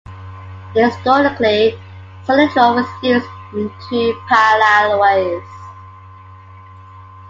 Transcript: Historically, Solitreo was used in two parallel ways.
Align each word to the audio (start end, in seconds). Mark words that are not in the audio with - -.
Historically, 0.73 1.79
Solitreo 2.25 2.73
was 2.73 2.87
used 3.03 3.27
in 3.53 3.71
two 3.87 4.19
parallel 4.27 4.99
ways. 4.99 5.47